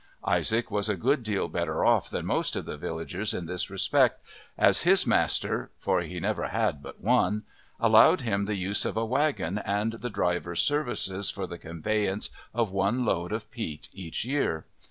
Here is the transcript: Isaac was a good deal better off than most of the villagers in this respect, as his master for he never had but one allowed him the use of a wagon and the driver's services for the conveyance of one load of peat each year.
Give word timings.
Isaac 0.25 0.71
was 0.71 0.89
a 0.89 0.95
good 0.95 1.21
deal 1.21 1.47
better 1.47 1.85
off 1.85 2.09
than 2.09 2.25
most 2.25 2.55
of 2.55 2.65
the 2.65 2.75
villagers 2.75 3.35
in 3.35 3.45
this 3.45 3.69
respect, 3.69 4.19
as 4.57 4.81
his 4.81 5.05
master 5.05 5.69
for 5.77 6.01
he 6.01 6.19
never 6.19 6.47
had 6.47 6.81
but 6.81 6.99
one 7.01 7.43
allowed 7.79 8.21
him 8.21 8.45
the 8.45 8.55
use 8.55 8.83
of 8.83 8.97
a 8.97 9.05
wagon 9.05 9.59
and 9.59 9.93
the 9.93 10.09
driver's 10.09 10.63
services 10.63 11.29
for 11.29 11.45
the 11.45 11.59
conveyance 11.59 12.31
of 12.51 12.71
one 12.71 13.05
load 13.05 13.31
of 13.31 13.51
peat 13.51 13.89
each 13.93 14.25
year. 14.25 14.65